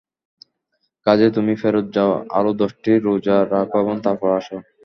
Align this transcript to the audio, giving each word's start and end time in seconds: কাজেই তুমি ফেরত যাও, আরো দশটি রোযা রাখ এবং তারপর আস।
কাজেই 1.05 1.31
তুমি 1.33 1.53
ফেরত 1.61 1.85
যাও, 1.95 2.13
আরো 2.31 2.51
দশটি 2.61 2.91
রোযা 3.05 3.37
রাখ 3.53 3.69
এবং 3.81 3.95
তারপর 4.05 4.29
আস। 4.37 4.47